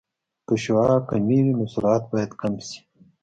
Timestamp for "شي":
2.67-2.79